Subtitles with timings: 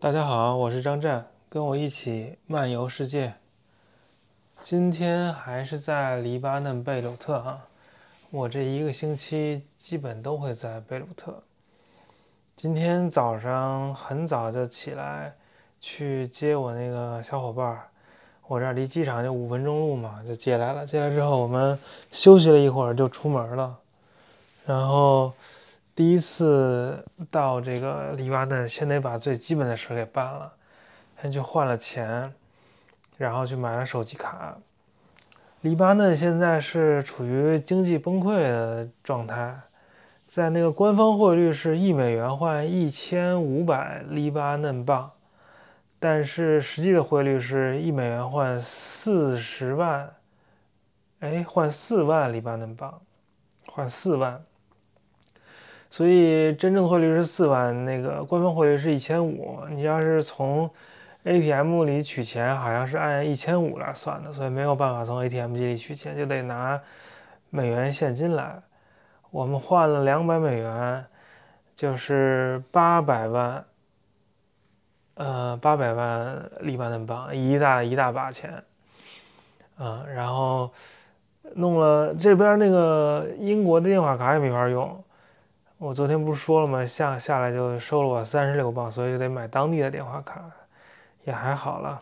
[0.00, 3.34] 大家好，我是张湛，跟我一起漫游世界。
[4.60, 7.66] 今天还是在黎巴嫩贝鲁特啊，
[8.30, 11.42] 我这一个星期基本都会在贝鲁特。
[12.54, 15.34] 今天早上很早就起来
[15.80, 17.88] 去接我那个小伙伴儿，
[18.46, 20.86] 我这儿离机场就五分钟路嘛，就接来了。
[20.86, 21.76] 接来之后，我们
[22.12, 23.76] 休息了一会儿就出门了，
[24.64, 25.32] 然后。
[25.98, 30.52] 第一次到这个黎巴嫩，先得把最基本的事给办了，
[31.20, 32.32] 先去换了钱，
[33.16, 34.56] 然后去买了手机卡。
[35.62, 39.58] 黎巴嫩现在是处于经济崩溃的状态，
[40.24, 45.10] 在那个官方汇率是一美元换一千五百黎巴嫩镑，
[45.98, 50.14] 但是实际的汇率是一美元换四十万，
[51.18, 53.00] 哎，换四万黎巴嫩镑，
[53.66, 54.44] 换四万。
[55.90, 59.58] 所以真正汇率是四万，那个官方汇率是一千五。
[59.70, 60.68] 你要是从
[61.24, 66.80] ATM 里取钱，好像是按一千五来算的，所以没有办法从 ATM 机里取钱，就得拿
[67.50, 68.60] 美元现金来。
[69.30, 71.04] 我们换了两百美元，
[71.74, 73.64] 就是八百万，
[75.14, 78.62] 呃，八百万黎巴嫩镑，一大一大把钱。
[79.78, 80.70] 嗯，然后
[81.54, 85.04] 弄了这边那个英国的电话卡也没法用。
[85.80, 86.84] 我昨天不是说了吗？
[86.84, 90.42] 下下来就收了我三十六磅，所以就得买当地的电话卡，
[91.24, 92.00] 也还好了。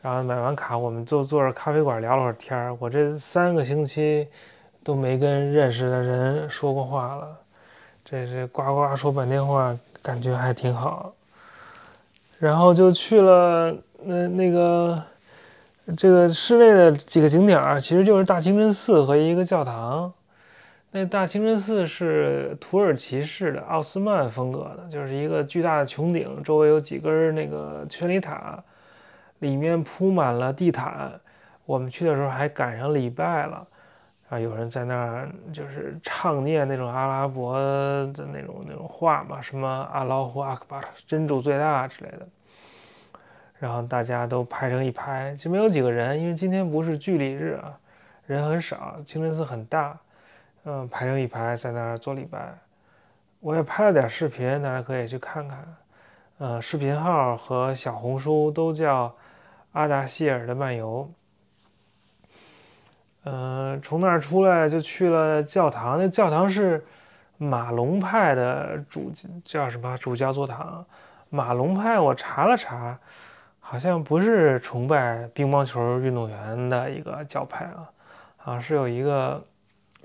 [0.00, 2.74] 然后买完卡，我们就坐着咖啡馆聊了会儿天儿。
[2.80, 4.26] 我这三个星期
[4.82, 7.36] 都没跟认识的人说过话了，
[8.02, 11.12] 这是呱呱说半天话，感觉还挺好。
[12.38, 15.02] 然后就去了那那个
[15.98, 20.10] 这个室内的几个景点儿，其实就是大清真寺和一个教堂。
[20.90, 28.58] 那大清真寺是土耳其式的奥斯曼风格的，就是一个巨大的穹顶，周围有几根那个圈里塔，
[29.40, 31.12] 里面铺满了地毯。
[31.66, 33.66] 我们去的时候还赶上礼拜了，
[34.30, 42.26] 啊，有人在那儿就是唱念那种阿拉伯的那种那种话嘛，什么阿拉胡阿克巴，真主最大之类的。
[43.58, 47.78] 然后大家都排成一排，就没有几个人，因为今天不是聚礼日啊，
[48.26, 49.94] 人很少，清真寺很大。
[50.70, 52.54] 嗯，排成一排在那儿做礼拜，
[53.40, 55.76] 我也拍了点视频，大家可以去看看。
[56.36, 59.10] 呃，视频号和小红书都叫
[59.72, 61.10] 阿达希尔的漫游。
[63.24, 66.84] 呃，从那儿出来就去了教堂，那教堂是
[67.38, 69.10] 马龙派的主
[69.42, 70.84] 叫什么主教座堂。
[71.30, 72.98] 马龙派我查了查，
[73.58, 77.88] 好像不是崇拜乒乓球运动员的一个教派啊，
[78.36, 79.42] 好像是有一个。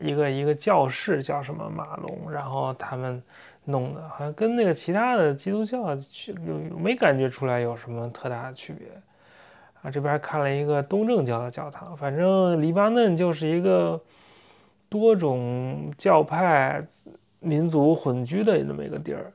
[0.00, 3.22] 一个一个教室叫什么马龙，然后他们
[3.64, 6.32] 弄的，好像跟那个其他的基督教去
[6.76, 8.88] 没感觉出来有什么特大的区别
[9.82, 9.90] 啊。
[9.90, 14.00] 这边看了一个东正教的教堂，反正黎巴嫩就是一个
[14.88, 16.84] 多种教派
[17.38, 19.32] 民族混居的那么一个地儿，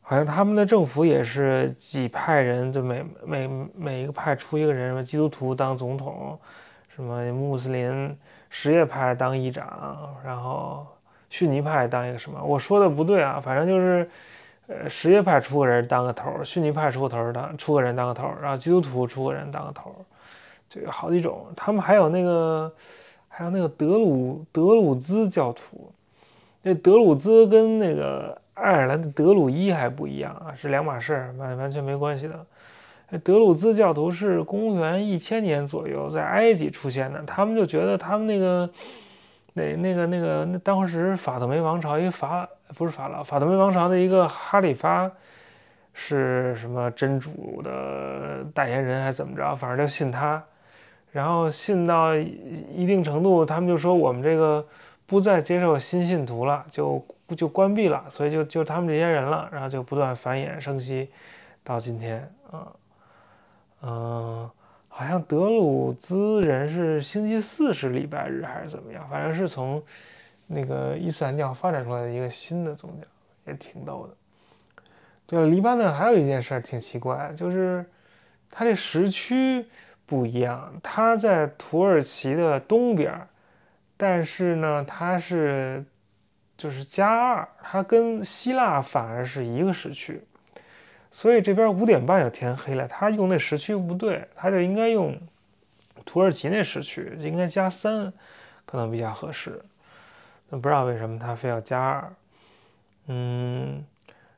[0.00, 6.38] 好像他们的政府也是几派人，就每每每一个派出一个人，什么基督徒当总统，
[6.88, 8.16] 什么穆斯林。
[8.54, 10.86] 什叶派当议长，然后
[11.30, 12.38] 逊尼派当一个什么？
[12.44, 14.10] 我说的不对啊，反正就是，
[14.66, 19.94] 呃，什叶派出个人当个头，逊尼派出个头当出个人当个头，然后基督徒出个人当个头，
[20.68, 21.46] 就有好几种。
[21.56, 22.70] 他们还有那个，
[23.26, 25.90] 还有那个德鲁德鲁兹教徒，
[26.60, 32.44] 那德鲁兹跟那个爱尔兰的德鲁伊还不一样啊，是两码事儿，完完全没关系的。
[33.18, 38.70] 德鲁兹教徒是公元一千年左右在埃及出现的，他们就觉得他们那个
[39.52, 45.10] 那那个那个那当时法特梅王朝一个法不是法老法特梅王朝的一个哈里发
[45.92, 50.42] 是什么真主的代言人还是怎么着，反正就信他，
[51.10, 54.66] 然后信到一定程度，他们就说我们这个
[55.04, 57.04] 不再接受新信徒了，就
[57.36, 61.10] 就关闭了，所以就就他们这些人了，然后就不断繁衍生息
[61.62, 62.72] 到今天啊。
[63.82, 64.50] 嗯
[64.88, 69.08] 好像德鲁兹人是星期四是礼拜日还是怎么样？
[69.08, 69.82] 反正是从
[70.46, 73.06] 那个伊斯兰教发展出来的一个新的宗教，
[73.50, 74.14] 也挺逗的。
[75.26, 77.84] 对了，黎巴嫩还有一件事挺奇怪，就是
[78.50, 79.64] 它这时区
[80.04, 83.18] 不一样，它在土耳其的东边，
[83.96, 85.82] 但是呢，它是
[86.58, 90.22] 就是加二，它跟希腊反而是一个时区。
[91.12, 95.14] 所以这边五点半就天黑了，他用那时区不对，他就应该用
[96.06, 98.10] 土耳其那时区，应该加三，
[98.64, 99.62] 可能比较合适。
[100.48, 102.12] 那不知道为什么他非要加二。
[103.08, 103.84] 嗯，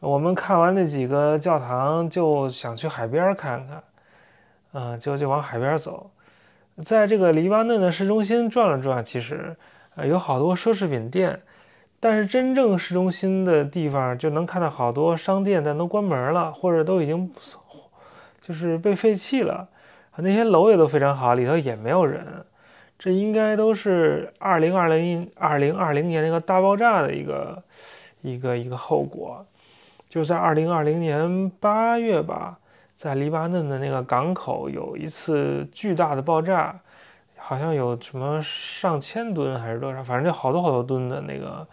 [0.00, 3.82] 我们看完那几个教堂，就想去海边看看，
[4.72, 6.10] 嗯，就就往海边走。
[6.84, 9.56] 在这个黎巴嫩的市中心转了转，其实
[9.94, 11.40] 呃有好多奢侈品店，
[12.08, 17.28] 但是真正市中心的地方就能看到好多商店，但都关门了，或者都已经
[18.40, 19.66] 就是被废弃了。
[20.14, 22.24] 那些楼也都非常好，里头也没有人。
[22.96, 27.60] 这应该都是二零二零二零二零年那个大爆炸的一个
[28.22, 29.44] 一个一个后果。
[30.08, 32.56] 就在二零二零年八月吧，
[32.94, 36.78] 在黎巴嫩的那个港口有一次巨大的爆炸，
[37.36, 41.66] 好像有什么上千吨还是多少，反正就好多好多吨的那个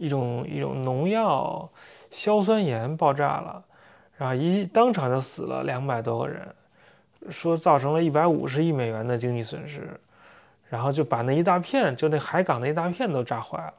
[0.00, 1.68] 一种一种农药
[2.10, 3.62] 硝酸盐爆炸了，
[4.16, 6.40] 然后一当场就死了两百多个人，
[7.28, 10.00] 说造成了一百五十亿美元的经济损失，
[10.70, 13.74] 然后就把那一大片就那海港那一大片都炸坏了。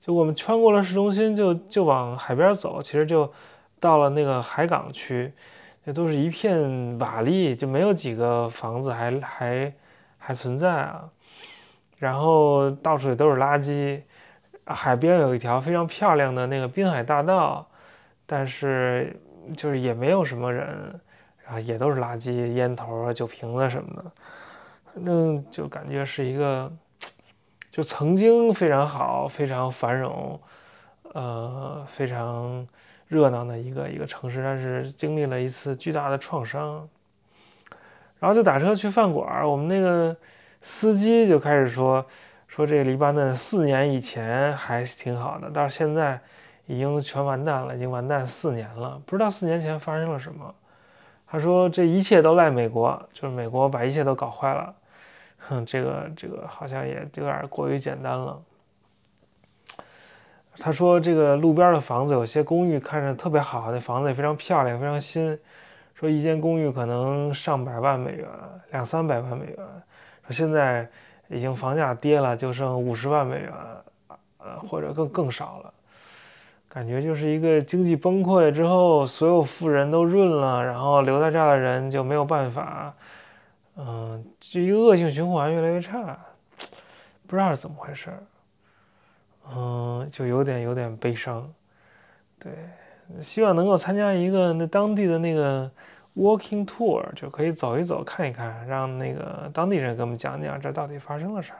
[0.00, 3.30] 就我们穿过了市中心，就就往海边走，其实就
[3.78, 5.30] 到了那个海港区，
[5.84, 9.72] 那都是一片瓦砾，就没有几个房子还还
[10.16, 11.04] 还存在啊。
[11.98, 14.00] 然后到处也都是垃圾，
[14.74, 17.66] 海边有一条非常漂亮的那个滨海大道，
[18.26, 19.14] 但是
[19.56, 20.66] 就是也没有什么人，
[21.44, 24.10] 然后也都是垃圾、烟头啊、酒瓶子什么的，
[24.92, 26.72] 反正就感觉是一个。
[27.70, 30.38] 就曾经非常好、非常繁荣，
[31.14, 32.68] 呃，非常
[33.08, 36.86] 热闹的一个一个城市，但是经历了一次巨大的创伤。
[38.20, 40.14] 然后就打车去饭馆，我们那个
[40.60, 42.04] 司机就开始说
[42.54, 46.20] 说这个黎巴嫩四年以前还挺好的，但是现在
[46.66, 50.54] 已经全完蛋了，已经完蛋四年了，不知道四年前发生了什么。
[51.26, 54.74] 他说这一切都赖美国，就是美国把一切都搞坏了。
[55.38, 58.38] 哼，这个这个好像也有点过于简单了。
[60.58, 65.38] 他说，这个路边的房子有些公寓看着特别好，那房子也非常漂亮，非常新。
[65.94, 68.28] 说一间公寓可能上百万美元，
[68.72, 69.56] 两三百万美元。
[70.26, 70.86] 说现在
[71.32, 73.52] 已经房价跌了，就剩五十万美元，
[74.38, 75.72] 呃，或者更更少了。
[76.68, 82.94] 感觉就是一个经济崩溃之后，所有富人都润了，然后留在这儿的人就没有办法。
[83.76, 86.18] 嗯，这一恶性循环越来越差，
[87.26, 88.22] 不知道是怎么回事儿。
[89.54, 91.52] 嗯，就有点有点悲伤。
[92.38, 92.52] 对，
[93.20, 95.70] 希望能够参加一个那当地的那个
[96.16, 101.54] walking tour，就可以走一走看一看，让那个当地人给我们讲讲这到底发生了啥。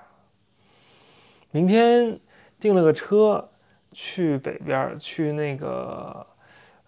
[1.50, 2.19] 明天
[2.58, 3.49] 订了个车
[3.93, 6.26] 去北边，去那个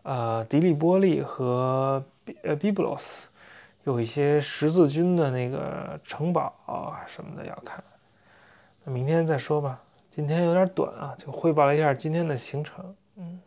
[0.02, 2.04] 呃迪利波利和
[2.42, 3.28] 呃比布罗斯。
[3.84, 7.84] 有一些十字军的那个城堡啊什么的要看，
[8.82, 9.78] 那明天再说吧。
[10.08, 12.94] 今天有点短啊，就汇报了一下今天的行程。
[13.16, 13.40] 嗯。